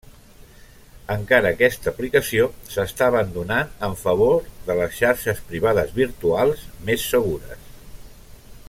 [1.15, 7.71] Encara que està aplicació s'està abandonant en favor de les xarxes privades virtuals, més segures.